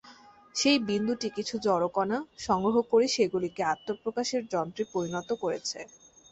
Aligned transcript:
সেই 0.55 0.77
বিন্দুটি 0.87 1.27
কিছু 1.37 1.55
জড়কণা 1.65 2.17
সংগ্রহ 2.39 2.75
করে 2.91 3.07
সেগুলিকে 3.15 3.61
আত্মপ্রকাশের 3.73 4.43
যন্ত্রে 4.53 4.83
পরিণত 4.93 5.29
করেছে। 5.43 5.79